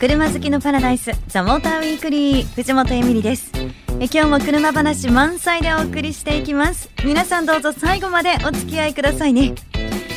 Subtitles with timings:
[0.00, 3.52] 車好きのパラダイスザモーターウィークリー藤本エミリです。
[4.00, 6.88] え今日も車話満載でお送りしていきます。
[7.04, 9.54] 皆さんどうぞ最後までお付き合いくださいね。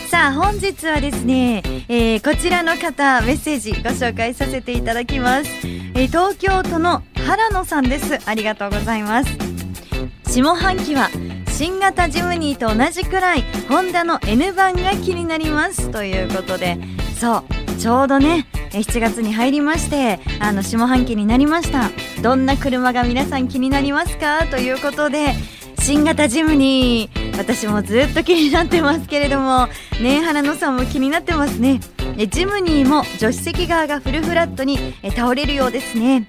[0.08, 5.50] さあ本日はですね、えー、こちらの方メッセージご紹介させていただきます、
[5.96, 8.18] えー、東京都の原野さんです。
[8.26, 9.38] ありがとうございます。
[10.32, 11.10] 下半期は
[11.50, 15.92] 新型ジムニーと同じくらいホンダの N 版が気になります。
[15.92, 16.78] ということで
[17.20, 21.92] そうちょうどね7月に入りましてあの下半期になりました。
[22.22, 24.48] どんな車が皆さん気になりますか？
[24.48, 25.34] ということで
[25.80, 29.68] 新型ジムニー私もずっと気になってますけれども
[30.02, 31.80] ね原野さんも気になってますね。
[32.30, 34.78] ジムニーも助手席側がフルフラットに
[35.16, 36.28] 倒れるようですね。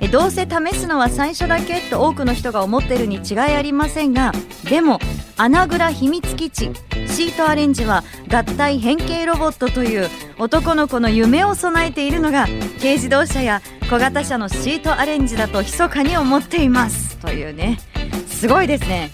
[0.00, 4.32] えどうせ試すのは最初だけと多くの人が思っているに違いありませんが
[4.68, 4.98] でも
[5.36, 6.70] 穴蔵秘密基地
[7.06, 12.46] シートアレンジは合体変形ロボットという男の子の夢を備えているのが
[12.80, 17.16] 軽自動車や小型車のシートアレンジだと密かに思っています。
[17.18, 17.78] というね。
[18.26, 19.10] すごいですね。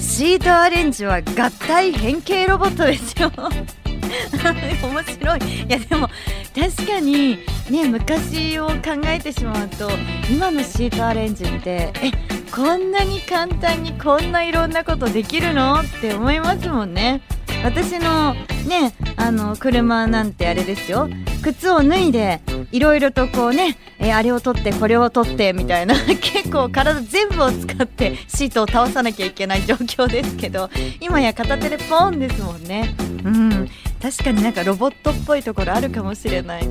[0.00, 3.32] シートアレンジは合体変形ロボットですよ。
[3.36, 5.64] 面白い。
[5.64, 6.08] いやでも
[6.54, 7.38] 確かに
[7.70, 9.90] ね昔を考えてしまうと
[10.30, 12.12] 今のシートアレンジってえ
[12.54, 15.80] こんなに簡単にこんないろんなことできるの？
[15.80, 17.22] って思いますもんね。
[17.64, 18.34] 私の
[18.68, 21.08] ねあの車なんてあれですよ。
[21.42, 25.94] 靴を脱いでいろいろとこうね、えー、あれを取ってこれを取ってみたいな。
[26.20, 30.68] 結構体全部を使ってシートを倒さなきゃいけない状況ですけど
[31.00, 32.94] 今や片手でポンですもんね。
[33.24, 33.70] うん。
[34.02, 36.68] 確かになんかロボットっぽいところあるかもしれない。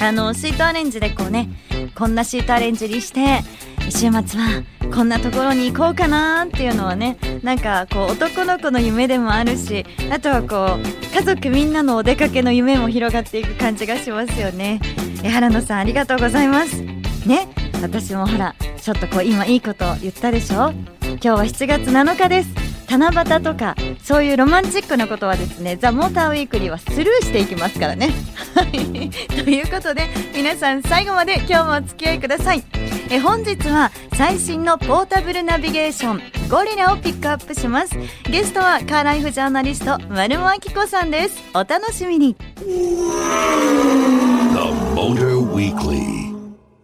[0.00, 1.48] あのシートアレンジでこうね
[1.94, 3.40] こんなシートアレンジにして
[3.90, 4.62] 週末は
[4.94, 14.80] こんなところに行こうかなっていうのはねなんかこう男の子の夢でもあるしあとはこう家族みんなのお出かけの夢も広がっていく感じがしますよね。
[15.22, 16.80] え原野さんありがとうございます。
[17.26, 17.48] ね
[17.82, 20.72] 私もほらちょっとこう今いいこと言ったでしょ？
[21.02, 22.69] 今日は7月7日です。
[22.90, 28.10] 七夕とかそういうロマンチックなことはですねザ・モーターウィークリーはスルーしていきますからね。
[29.28, 32.64] ということで皆さん最後まで今日もお付き合いください。
[33.10, 37.96] え本日は最新のポータブルナビゲーションゴリラをピックアップします。
[38.24, 41.42] ゲストはカーライフジャーナリスト丸間明子さんです。
[41.54, 42.36] お楽しみに。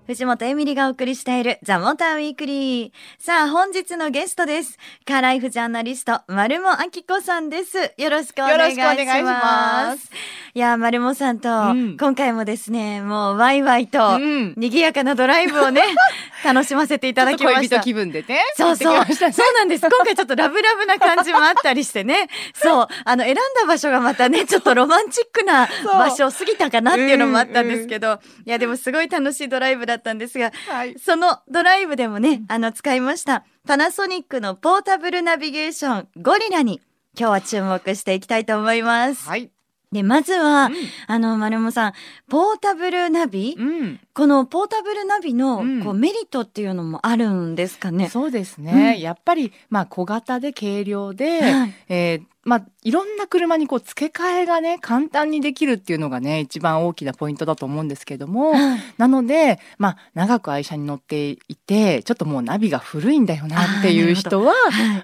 [0.07, 2.93] 藤本エミリがお送りしているザ・モーターウィークリー。
[3.19, 4.79] さあ、本日のゲストです。
[5.05, 7.93] カーライフジャーナリスト、丸もあきこさんです。
[7.97, 9.03] よろしくお願いします。
[9.03, 10.11] います
[10.55, 15.83] いや、丸もさんと、うん、今回もですね、もうワイワイと、賑やかなドライブをね、
[16.45, 17.59] 楽しませていただきました。
[17.59, 18.45] 恋人気分でね。
[18.57, 19.05] そうそう。
[19.05, 19.81] ね、そうなんです。
[19.81, 22.29] 今回ちょっとラブラブな感じもあったりしてね。
[22.55, 22.89] そう。
[23.05, 33.45] あの、選んだ場所がまたね、ちょっとロマンチックな場所を過ぎたかなっていうのもあったんですけど、うんうん、いや、でもすごい楽しいドライブだったんですが、はい、そのドライブでもね、あの、使いました。
[33.67, 36.81] パナソニックのポータブルナビゲーションゴリラに
[37.19, 39.29] 今日は注目していきたいと思います。
[39.29, 39.51] はい。
[39.93, 40.75] で、まずは、うん、
[41.07, 41.93] あの、丸山さん、
[42.29, 48.09] ポータブルナビ、うん、このポータブルナビの、こうメリットっていうのもあるんですかね？
[48.09, 48.95] そうですね。
[48.97, 64.53] うん、やっぱり、まあ、小型で軽量で、はい、えー、まあ、いろんな車にこう付け替えがね、簡単にできるっていうのがね、一番大きなポイントだと思うんですけども、はい、なので、まあ、長く愛車に乗っていて、ちょっともうナビが古いんだよなっていう人は、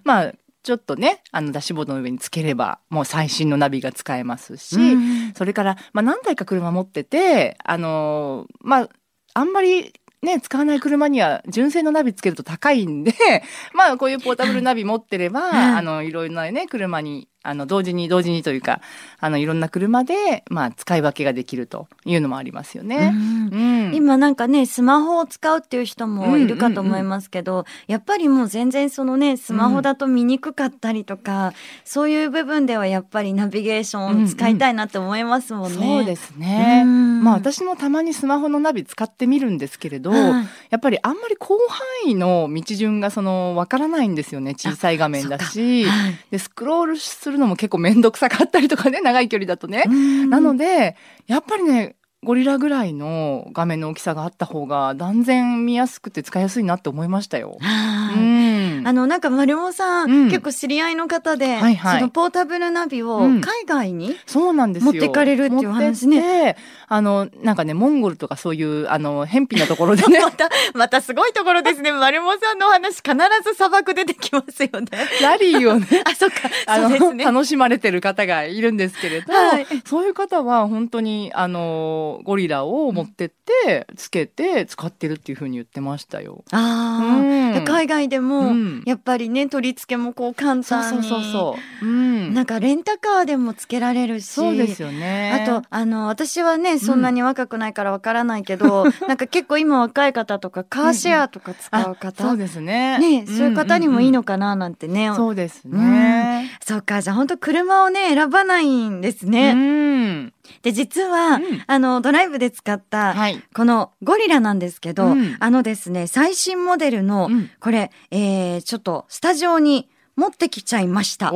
[0.04, 8.88] まあ、ちょっとね、あのダッシュボードの上につければ、もう最新のナビが使えますし、うん、それから、まあ何台か車持ってて、あのまあ、
[9.34, 9.92] あんまり
[10.22, 13.12] ね、使わない車には純正のナビつけると高いんで、
[13.74, 18.80] まあこういうポータブルナビ持ってれば、あの、いろいろなね、車にあの同時に同時にというか
[19.18, 23.12] あのいろんな車で、まあ、使い分けができるというのもありますよね。
[23.14, 23.86] うん。
[23.86, 31.52] うん、今なんかねスマホを使うっていう人もいるかと思いますけど、うんうんうん、やっぱりもう全然そのねスマホだと見にくかったりとか、うん、
[31.84, 35.76] そういう部分ではやっぱりナビゲーション使いたいなって思いますもんね。
[35.76, 35.82] うん。
[35.82, 40.42] うん、そうですね、まあ私もたまにスマホのナビ使ってみるんですけれど、や
[40.76, 49.84] っぱりあんまり広範囲の道順がそのわからないんですよね小さい画面だし、はい、でスクロールするのも結構面倒くさかったりとかね、 長い距離だとね。
[50.28, 50.96] なので、
[51.26, 57.58] やっぱりね、ゴリラぐらいの画面の大きさがあった方が断然見やすくて使いやすいなって思いましたよ。
[57.60, 58.41] うんん、
[58.84, 64.92] あの、なんか丸尾さん、うん、結構知り合いの方で、はいはい、そのポータブルナビを海外に、そうなんですよ。
[64.92, 66.56] 持ってかれるっていう話ね。
[66.88, 70.20] あの、なんかね、モンゴルとかそういう、あの、偏僻なところでね。
[70.22, 71.90] また、またすごいところですね。
[71.90, 73.12] 丸尾さんのお話、必
[73.44, 74.88] ず砂漠出てきますよね。
[75.22, 86.44] ラリーをね、 あ、そっか、あの、ね、楽しまれてる方がいるんですけれど、はい、そういう方は本当に、あの、ゴリラを持ってって、つけて使ってるっていうふうに言ってましたよ。
[86.50, 88.52] ああ、うん、海外でも、
[88.86, 91.02] やっぱりね、取り付けもこう簡単に。
[91.02, 91.86] そうそうそう。
[91.86, 92.34] うん。
[92.34, 94.26] なんかレンタカーでもつけられるし。
[94.26, 95.46] そうですよね。
[95.46, 102.24] あと、あの、私はね、そんなに若くないからわからないけど、うん、なんか結構今若い方とかカーシェアとか使う方。
[102.24, 102.98] うん、そうですね。
[102.98, 105.12] ね、そういう方にもいいのかななんてね。
[105.14, 106.50] そうですね。
[106.60, 109.52] そうか、じゃあ本当車をね、選ばないんですね。
[109.52, 110.32] うん。
[110.62, 113.14] で、実は、うん、あの、ドライブで使った、
[113.54, 117.30] このゴリラなんですけど、あのですね、最新モデルの、
[117.60, 121.32] これ、えー、ちょっとスタジオに持ってきちゃいました。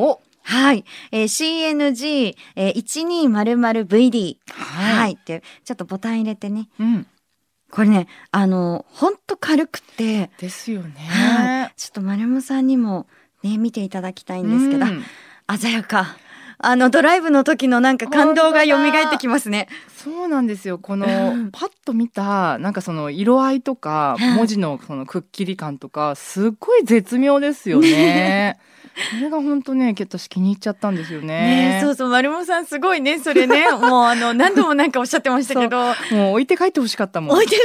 [0.48, 0.84] はい。
[1.10, 4.36] えー、CNG、えー、1200VD。
[4.48, 4.98] はい。
[4.98, 5.12] はい。
[5.12, 6.68] って、ちょっとボタン入れてね。
[6.78, 7.06] うん。
[7.70, 10.30] これね、あの、ほんと軽くて。
[10.38, 10.94] ですよね。
[11.00, 11.72] はい。
[11.76, 13.08] ちょっと丸山さんにも
[13.42, 14.88] ね、見ていただきたいんですけど、う
[15.54, 16.16] ん、鮮やか。
[16.58, 19.68] あのドライブの時のなんか感動が蘇ってきますね。
[19.96, 20.78] そうなんですよ。
[20.78, 21.06] この、
[21.52, 28.58] パッと見たなんかその色合いとか文字のそのくっきり感とかすっごい絶妙ですよね。
[29.10, 31.26] それが本当ね、私気に入っちゃったんですよね。
[31.26, 33.66] ねそうそう、丸本さんすごいね、それね。
[33.78, 35.78] もうあの、何度もなんかおっしゃってましたけど。
[36.10, 37.36] もう置いて帰ってほしかったもん。
[37.36, 37.56] 置いて、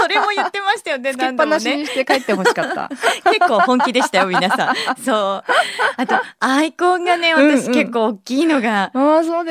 [0.00, 1.60] それも言ってましたよね、何度もね。
[1.60, 2.90] つけっぱなしにして帰ってほしかった。
[3.30, 4.74] 結構本気でしたよ、皆さん。
[5.04, 5.52] そう。
[5.96, 8.90] あと、アイコンがね、私結構大きいのが、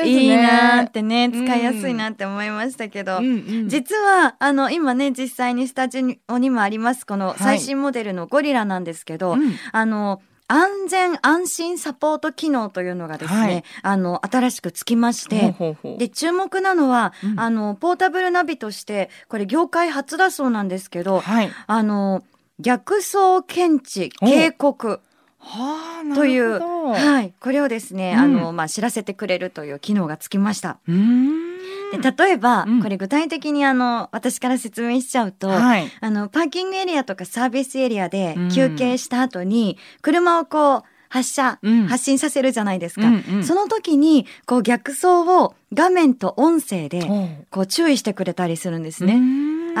[0.04, 3.28] いいなってね、使いやすいなって思いましたけど、うんう
[3.64, 9.40] ん、実は、あの、今ね、実際にスタジオにもあります、この最新モデルのゴリラなんですけど、はい
[9.72, 10.20] あの、
[10.50, 15.98] 安全安心サポート機能というのがですね、はい、あの、新しくつきまして、ほうほう。
[15.98, 22.24] で、注目なのは、うん、あの、ポータブルナビとして、これ業界初だそうなんですけど、はい、あの、
[22.58, 25.00] 逆走検知、警告。
[25.42, 30.78] はあ、という、はい、これをですね、うん、あの、まあ、知らせてくれるという機能がつきました。
[30.86, 31.58] うん。
[31.90, 43.08] で例えば、うん、これ具体的にあの私から説明しちゃうと、はい、あのパーキングエリアとかサービスエリアで休憩した後に、車をこう発射、うん、発信させるじゃないですか。
[43.08, 47.02] うんうん、その時にこう逆走を画面と音声で
[47.50, 49.20] こう注意してくれたりするんですね。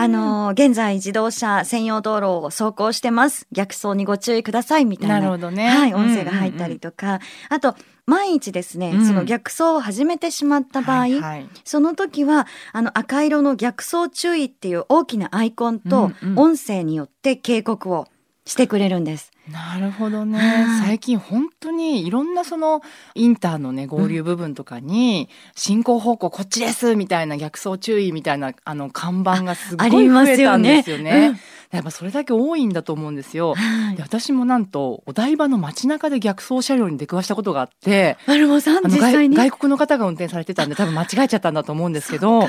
[0.00, 3.46] あの、現在自動車専用道路を走行してます。
[3.52, 5.20] 逆走にご注意くださいみたいな。
[5.20, 5.68] なるほどね。
[5.68, 7.06] はい、音声が入ったりとか。
[7.06, 7.20] うんうんうん、
[7.50, 7.76] あと、
[8.06, 18.08] 万一ですね、うん、その逆走を始めてしまった場合、はいはい、その時は、あの赤色の逆走注意っていう大きなアイコンと音声によって警告を
[18.46, 19.30] してくれるんです。
[19.50, 20.38] なるほどね、
[20.84, 22.82] 最近本当にいろんなその
[23.14, 31.40] インターのね合流部分とかに、進行方向こっちですみたいな逆走注意みたいなあの看板がすごい増えたんですよね。
[31.72, 33.54] やっぱそれだけ多いんだと思うんですよ。
[33.54, 39.36] はい、で私もなんとお台場の街中で逆走車両に出くわしたことがあって、丸尾さん実際に？
[39.36, 42.48] 外国の方が運転されてたんで多分間違えちゃったんだと思うんですけど。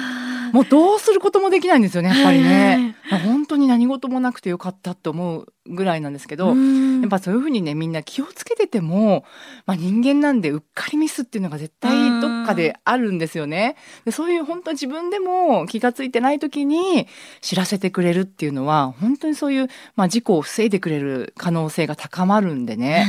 [0.54, 2.96] もうどうすることもできないんですよねやっぱりね。
[3.26, 6.54] 本当に何事もなくてよかったって思うぐらいなんですけど、や
[7.06, 9.26] っぱそういうふうにねみんな気をつけてても、
[9.66, 13.76] まあ、人間なんでうっかりミスっていうのが絶対どっかであるんですよね。
[14.06, 17.08] でそういう本当自分でも気が付いてない時に
[17.42, 23.06] 知らせてくれるっていうのは本当にそういう、まあ、事故を防いでくれる可能性が高まるんでね、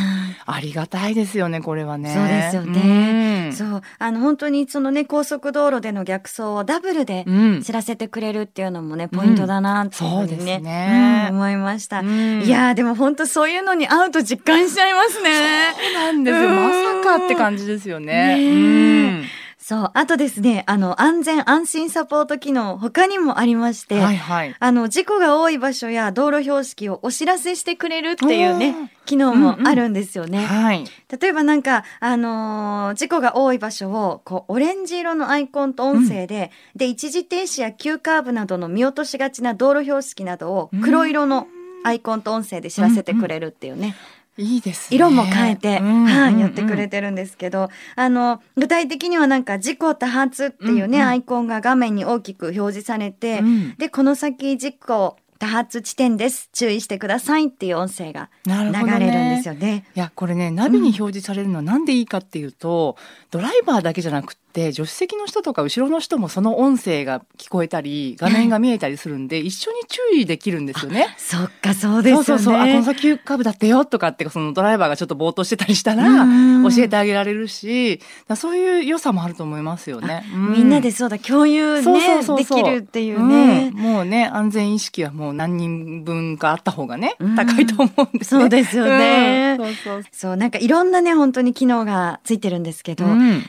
[0.46, 2.14] ありがたいですよねこれはね。
[2.14, 3.50] そうですよね。
[3.50, 7.24] うそうあの本当にそのね高速道路での逆走をダブルで
[7.62, 12.02] 知らせてくれるっていうのもね、ポイントだなっていうふうにね,、ね思いました。
[12.02, 15.74] いやでも本当そういうのに会うと実感しちゃいますね。
[15.74, 16.48] そうなんですよ。
[16.50, 18.12] まさかって感じですよね。
[18.12, 19.31] ね
[19.62, 19.90] そう。
[19.94, 30.38] あとですね、あの、安全安心サポート機能、他にもありまして、はいはい、あの、事故が多い場所や道路標識をお知らせしてくれるっていうね、機能もあるんですよね。
[30.38, 30.84] うんうんはい、
[31.20, 41.46] 例えばなんか、あのー、事故が多い場所を、こう、オレンジ色のアイコンと音声で、うん、で、一時停止や急カーブなどの見落としがちな道路標識などを黒色の
[41.84, 43.80] アイコンと音声で知らせてくれるっていうね。
[43.80, 43.94] うんうん
[44.38, 44.96] いいですね。
[44.96, 56.48] 色も変えて、うんうん、はい、やってくれてるんですけど、あの、具体的にはなんか事故多発っていうね、うんうん、アイコンが画面に大きく表示されて、うん、で、この先事故多発地点です。
[56.52, 59.60] 注意してくださいっていう音声が流れるんですよね。
[59.60, 71.14] ねいや、これね、ナビに表示されるのはなんでいいかっていうと、うん、ドライバーだけじゃなくて、って助手席の人とか後ろの人もその音声が聞こえたり画面が見えたりするんで一緒に注意できるんですよね。
[71.16, 72.24] そっかそうですよね。
[72.24, 72.54] そうそうそう。
[72.54, 78.00] あこの先急カーブだってよとかってそのドライバーがちょっとぼーっとしてたりしたら教えてあげられるし
[78.36, 80.24] そういう良さもあると思いますよね。
[80.34, 80.68] みん。
[80.68, 88.40] なでそうだ共有ねそうそうそうできるっていうね、うん、もうね安全意識はもう何人分かあった方がね、高いと思うんですね。
[88.40, 89.56] そうですよね。
[89.58, 90.04] そうそう。
[90.12, 93.04] そうなんかいろんなね本当に機能がついてるんですけど、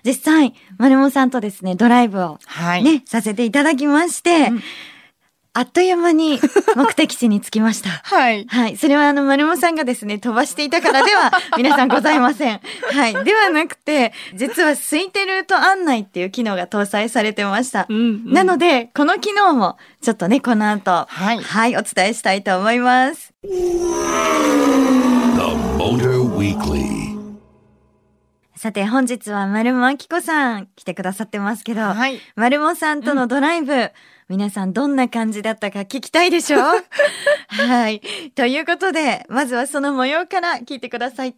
[0.05, 0.53] 実際
[0.93, 4.51] 丸本さんとですねドライブをね、はい、させていただきまして、
[5.55, 6.39] あっという間に
[6.75, 7.89] 目的地に着きました。
[8.03, 8.45] はい。
[8.47, 8.77] はい。
[8.77, 12.59] それはあの、丸本さんがですね、飛ばしていたからでは、皆さんございません。
[12.91, 13.23] はい。
[13.23, 17.85] ではなくて、実は空いてルート案内っていう機能が搭載されてました。
[17.87, 17.99] うん、う
[18.31, 21.37] ん、なので、この機能も、ちょっとね、この後、はい。
[21.37, 23.31] はい、お伝えしたいと思います。
[28.63, 33.91] さて本日は丸もあきこさん来てくださってますけど、はい、丸もさんとのドライブ、うん
[34.29, 36.59] 皆さんどんな感じだったか聞きたいでしょ
[37.67, 38.01] はい。
[38.35, 41.35] ということで、まずはその模様から聞いてください。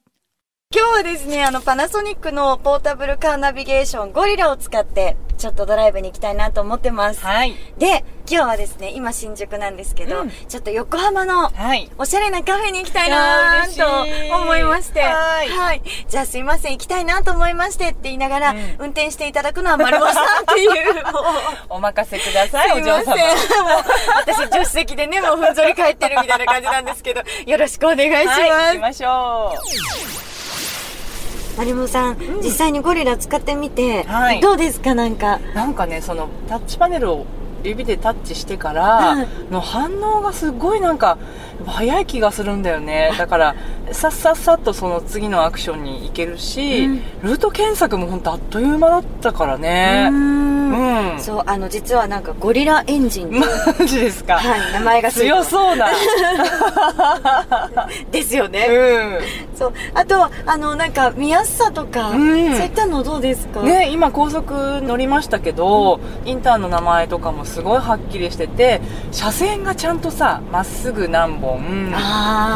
[0.75, 7.21] 今日はですね、あの、パナソニックのポータブルカーナビゲーションゴリラを使って、ちょっとドライブに行きたいなと思ってます。
[7.21, 7.53] はい。
[7.77, 11.89] で、今日はですね、今新宿なんですけど、うん、ちょっと横浜の、はい。
[11.97, 15.49] おしゃれなカフェに行きたいなと思いまして、はい。
[15.49, 15.81] はい。
[16.09, 20.71] じゃあすいません、行きたいなと思いましてって言いながら、うん、運転していただくのは丸尾さんっていう、
[21.69, 23.15] お任せください、お嬢様。
[24.17, 28.41] 私、助手席でね、もうふんぞり返ってるみたいな感じなんですけど、よろしくお願いします。
[28.41, 29.53] はい、行きましょ
[30.21, 30.34] う。
[31.63, 34.93] 有本さん、実際にゴリラ使ってみて、はい、どうですか？
[34.95, 35.39] なんか。
[35.53, 37.25] なんかねそのタッチパネルを
[37.63, 41.17] 指でタッチしてからの反応がすごいなんか
[41.65, 43.11] 早い気がするんだよね。
[43.17, 43.55] だから
[43.91, 50.11] さっさっさっとその次のアクションに行けるし、うん、ルート検索も本当あっという間だったからね
[50.75, 53.45] うん、そうあの実はなんかゴリラエンジンマ
[53.85, 54.35] ジですか。
[54.35, 55.87] はい名前が強そうな。
[58.11, 58.67] ですよね。
[58.69, 59.57] うん。
[59.57, 63.61] そうあとあのなんか見やすさとか、うん、そういったのどうですか？
[63.61, 71.63] ね今高速乗りましたけど、うん、インターンの名前とかもすごいはっきりしてて車線がちゃんとさまっすぐ何本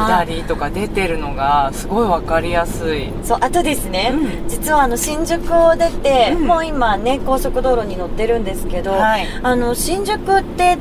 [0.08, 3.12] 左とか出てるのがすごい分かりやすい。
[3.24, 10.78] そうあとですね、うん、実はあの新宿を出て、うん、もう今ね高速道路に乗ってるんですけど、はい、あの新宿って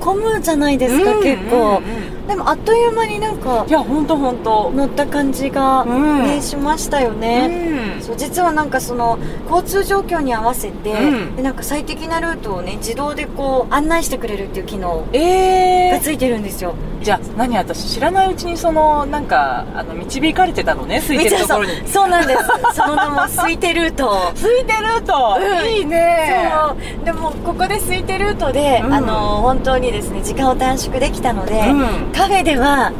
[0.00, 9.18] 混むじゃないですか、うん、結構、うんうんでもあっという間になんかいや本当本当乗った感じが、ね、うん、しましたよね、うん、そう実はなんかその
[9.48, 21.86] 交通状況に合わせて、うん、でなんか最適なルートをね自動でこう案内してくれるっていう機能がついてるんですよ、えー、じゃあ何私知らないうちにそのなんかあの導かれてたのね空いてるところに。
[21.88, 22.42] そうなんです。
[22.74, 26.44] その名も空いてルート空いてルート、いいね。
[26.68, 27.04] そう。
[27.04, 31.72] でもここで空いてルートで、あの本当にですね時間を短縮できたので、
[32.16, 32.92] カフェでは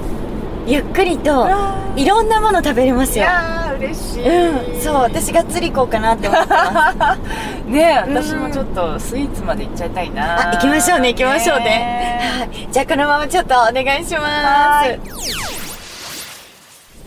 [0.67, 1.49] ゆっくりと
[1.97, 3.25] いろんなもの食べれますよ。
[3.25, 7.65] いや嬉しい、うん、そう私がっつり行こうかなって思ってます。
[7.67, 15.66] ね私もちょっとスイーツまで行っちゃいたいな、あ行きましょうね行きましょうね、はい、 じゃあこのままちょっとお願いします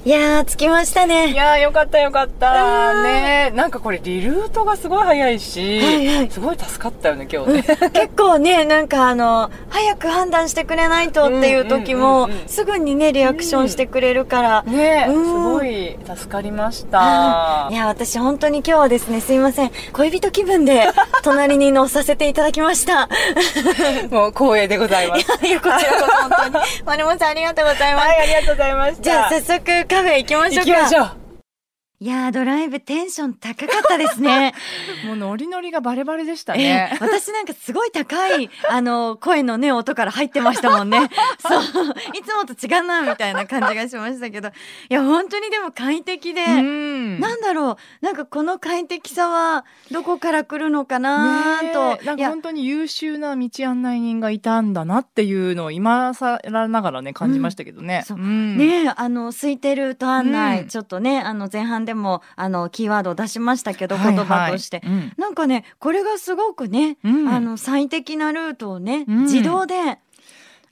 [0.05, 1.33] いやー、着きましたね。
[1.33, 3.03] いやー、よかったよかった。
[3.03, 7.91] ねなんかこれリルートがすごい早いし、はいはい、すごい助かったよね、今日ね、うん。
[7.91, 14.63] 結構ね、なんかあの、早く判断してくれないとっていう時も、すぐにね、リアクションしてくれるから。
[14.65, 17.67] うん、ね、うん、すごい助かりました。
[17.69, 19.71] いや、私本当に今日はですね、すいません。
[19.91, 20.87] 恋人気分で
[21.23, 23.09] 隣に乗させていただきました。
[24.09, 25.45] もう光栄でございます。
[25.45, 26.65] いや、こちらこそ本当に。
[26.85, 28.07] 丸本さんありがとうございます。
[28.07, 29.01] はい、ありがとうございました。
[29.03, 30.71] じゃあ早速、カフェ行きましょうか。
[30.71, 31.18] 行きましょう。
[32.01, 34.53] いやー、ドライブテンション高かったですね。
[35.05, 36.89] もうノリノリがバレバレでしたね。
[36.93, 41.09] えー、私なんかすごい高い、 あの、声のね、音から入ってましたもんね。
[41.45, 41.61] そう。
[41.61, 44.47] いつもと違うな、みたいな感じがしましたけど。
[44.47, 44.51] い
[44.87, 51.99] や、本当にでも快適で、んなんだろう、なんかこの快適さは、どこから来るのかなと。
[52.05, 56.39] なんか本当に優秀な道案内人がいたんだなっていうのを今更
[56.69, 58.05] ながらね、感じましたけどね。
[58.09, 69.75] うん、ねあの、空いてると案内、ちょっとね、あの、前半でもあのキーワードを出しましたけど、言葉として、はいはい、なんかねこれがすごくね、うん、あの最適なルートをね、うん、自動で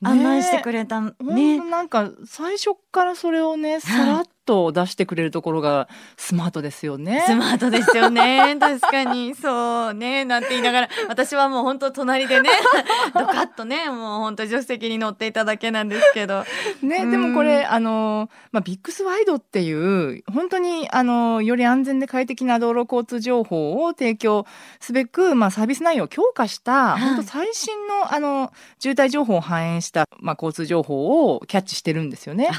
[0.03, 1.13] 案内してくれたね。
[1.19, 7.23] ねなんか最初からそれをねさらっトを出してくれるところがスマートですよね。
[7.27, 8.55] スマートですよね。
[8.59, 9.35] 確かに。
[9.35, 10.25] そうね。
[10.25, 12.49] なんて言いながら、私はもう本当隣でね、
[13.13, 16.45] ドカッとね、もう本当助手席に乗っていただけなんですけど。
[16.81, 24.45] ね、でもこれ、あの、まあ、ビックスワイドっていう、本当に、あの、より安全で快適な道路交通情報を提供
[24.79, 32.49] すべく、まあ、サービス内容を強化した、はい、本当最新の、あの、渋滞情報を反映した、まあ、交通情報をキャッチしてるんですよね。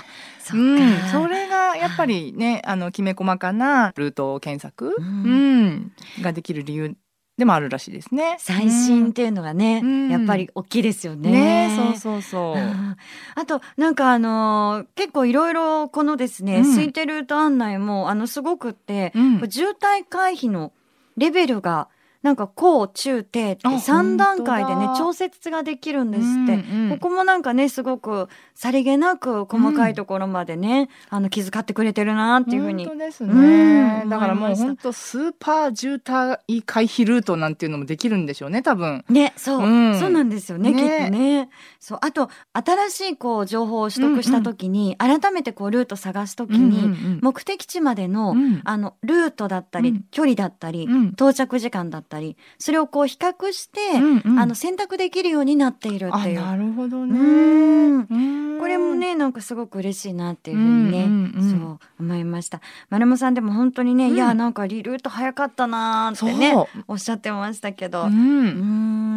[0.52, 6.96] そうん、それがやっぱりね、あのきめ細かなルート検索、うん、うん、ができる理由
[7.38, 8.36] でもあるらしいですね。
[8.40, 11.30] 最新っていうのがね、うん、やっぱり大きいですよね。
[11.68, 12.96] ねそうそうそう。
[13.36, 19.12] あとなんかあのー、結構いろいろこのですね、空いてルート案内もあのすごくって、
[19.48, 20.72] 渋滞回避の
[21.16, 21.88] レベルが
[22.28, 26.28] なんか高中低って3段階でね調節ができるんですって、
[26.70, 39.06] うんうん、ここもなんかねすごくさりげなく細かいところまでね、うん、あの気遣ってくれてるなっていうふうに本当ですね、うん、だからもう本当スーパー渋滞回避ルートなんていうのもできるんでしょうね多分。
[39.08, 41.48] ねそう、うん、そうなんですよね、ね、きっとね。
[41.80, 41.98] そう。
[42.02, 52.17] あと新しいこう情報を取得した時に、うんうん、改めてこうルート探す時に、うんうんうん、目的地までの、あのルートだったり、距離だったり、到着時間だったり
[52.58, 56.40] それをこう比較して、うんうん、あの選択できるようになっているっていう。
[56.40, 58.06] なるほどね。
[58.58, 62.60] これもねなんかすごく嬉しいなっていうふうにね、うんうんうん、そう思いました。
[62.90, 66.54] 丸山さんでも本当にね、うん、いやなんかリルート早かったなってね
[66.86, 68.14] おっしゃってましたけど、うん、う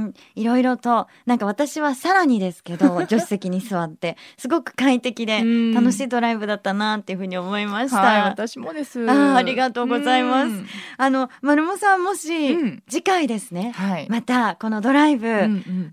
[0.08, 5.44] んいろいろとなんか私はさらにですけど 助手席に座ってすごく快適で
[5.74, 8.02] 楽しいドライブだったなっていうふうに思いました。
[8.02, 9.10] はい、私もです。
[9.10, 10.52] あありがとうございます。
[10.98, 15.30] あの丸山さんもし、次回ですね、はい、またこのドライブ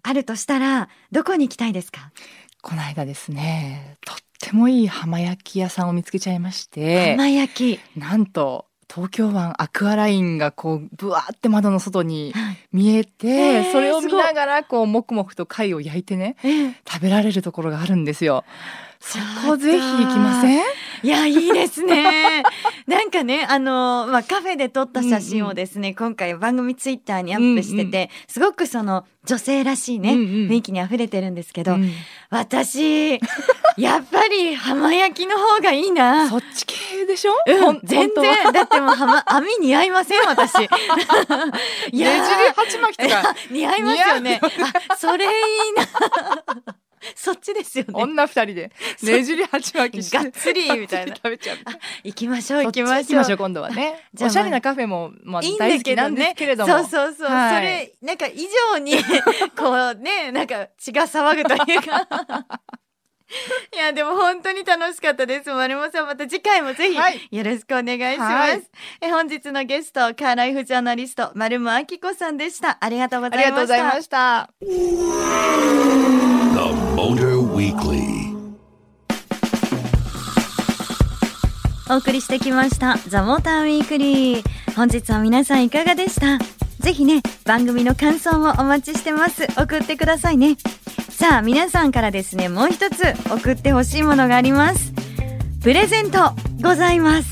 [0.03, 2.11] あるとしたらどこに行きたいですか？
[2.63, 7.99] この間ですねとってもいい浜焼き屋さんを見つけちゃいまして浜焼き。
[7.99, 12.33] なんと東京湾アクアラインがこうぶわって窓の外に
[12.73, 16.37] 見えて、はい、それを見ながらこうもくもくと貝を焼いてね、
[16.91, 18.45] 食べられるところがあるんですよ。
[19.01, 20.63] そこぜひ行きません？
[21.03, 22.43] いや、いいですね。
[22.89, 31.93] なんかね、あの、まあ、カフェで撮った写真をですね、うんうん、今回番組ツイッターにアップしてて、うんうん、すごくその、女性らしいね、うんうん、雰囲気に溢れてるんですけど、うん、
[32.31, 33.21] 私、
[33.77, 36.29] やっぱり浜焼きの方がいいな。
[36.29, 38.53] そっち系でしょ、うん、全然。
[38.53, 40.55] だってもう浜、網似合いません、私。
[40.65, 40.67] い
[42.01, 43.35] やねじり鉢巻きとか。
[43.51, 44.41] 似合いますよね。
[44.89, 45.31] あ、それいい
[45.77, 46.68] な。
[47.29, 47.93] そっちですよね。
[47.93, 51.59] 女二人で ねじり鉢巻きしてがっつりみたいな食べちゃう。
[52.05, 52.99] 行きましょう行きましょう。
[53.01, 54.09] 行きましょう今度はね。
[54.21, 56.73] おしゃれなカフェもまあ大好きなんですけれども。
[56.73, 57.29] そうそうそう。
[57.31, 58.97] はい、それなんか以上に
[59.57, 62.49] こうねなんか血が騒ぐというか。
[63.75, 65.51] いやでも本当に楽しかったです。
[65.51, 68.31] 丸山さんまた次回もぜひよろしくお願いします。
[68.31, 68.63] はい、
[69.03, 72.79] え本日のゲストカーライフジャーナリスト丸山明子さんでした。
[72.81, 73.67] ありがとうございま
[74.01, 74.45] した。
[74.45, 76.38] ありがとうございました。
[77.01, 77.13] お
[81.99, 86.39] 送りしてきましたザ・モーターウィークリー本日は皆さんいかがでした？
[86.81, 89.47] ぜひね番組の感想もお待ちしてます。
[89.57, 90.57] 送ってくださいね。
[91.09, 94.93] さあ皆さんからですねもう一つ送ってほしいものがあります。
[95.63, 97.29] プレゼントございます。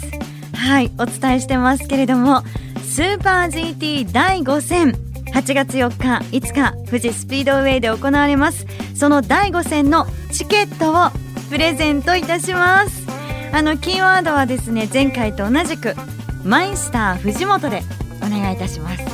[0.54, 2.44] はいお伝えしてますけれども
[2.84, 5.05] スーパー GT 第5戦。
[5.36, 8.66] 8月4日5日富士スピードウェイで行われます。
[8.94, 11.10] その第5戦のチケットを
[11.50, 13.06] プレゼントいたします。
[13.52, 15.94] あのキーワードはですね前回と同じく
[16.42, 17.82] マイスター藤本で
[18.24, 19.04] お願いいたします。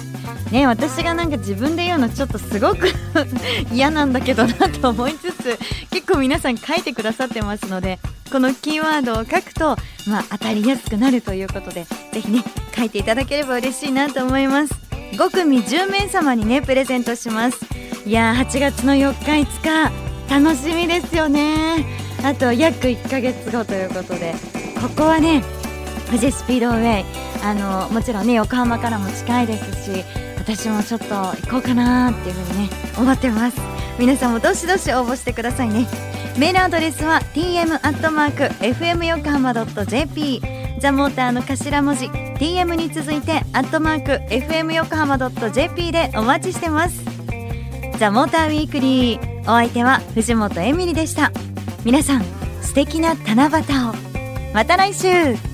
[0.53, 2.87] ね私がなんか自分で言うのちょっとすごく
[3.75, 5.59] 嫌なんだけどなと思いつつ
[5.91, 7.99] 結構皆さん書いてくださってますので
[8.31, 12.45] このキーワードを書くと、まあ、当たりやすくなるということでぜひね
[12.77, 14.92] 書いていただければ嬉しいなと思います。
[15.13, 17.59] 5組10名様にねプレゼントします。
[18.07, 19.91] いや8月の4日5
[20.29, 21.85] 日楽しみですよね。
[22.25, 24.35] あと約1ヶ月後ということで
[24.81, 25.45] ここはね
[26.07, 27.05] 富士スピードウェイ
[27.45, 30.05] あのもちろんね横浜からも近いですし
[30.39, 33.61] 私もちょっと行こうかなっていうふうにね思ってます。
[33.99, 35.87] 皆さんもどしどし応募してくださいね。
[36.39, 40.41] メールアドレスは tm アットマーク fm 横浜 .jp
[40.81, 47.03] ザ・モーターの頭文字 TM に続いてアットマーク FM 横浜 .jp でお待ちしてます。
[47.99, 51.33] ザ・モーターウィークリーお相手は藤本エミリでした。
[51.85, 52.25] 皆さん
[52.63, 53.95] 素敵な七夕を。
[54.55, 55.52] また来週。